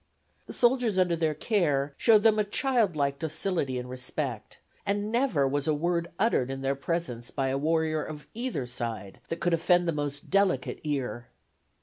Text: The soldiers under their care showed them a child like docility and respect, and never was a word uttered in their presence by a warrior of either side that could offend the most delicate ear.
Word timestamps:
The 0.47 0.53
soldiers 0.53 0.97
under 0.97 1.15
their 1.15 1.35
care 1.35 1.93
showed 1.95 2.23
them 2.23 2.39
a 2.39 2.43
child 2.43 2.95
like 2.95 3.19
docility 3.19 3.77
and 3.77 3.87
respect, 3.87 4.57
and 4.83 5.11
never 5.11 5.47
was 5.47 5.67
a 5.67 5.75
word 5.75 6.09
uttered 6.17 6.49
in 6.49 6.61
their 6.61 6.73
presence 6.73 7.29
by 7.29 7.49
a 7.49 7.55
warrior 7.59 8.03
of 8.03 8.25
either 8.33 8.65
side 8.65 9.19
that 9.27 9.39
could 9.39 9.53
offend 9.53 9.87
the 9.87 9.91
most 9.93 10.31
delicate 10.31 10.79
ear. 10.83 11.27